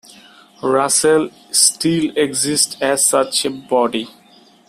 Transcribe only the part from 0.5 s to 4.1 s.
Russell still exists as such a body.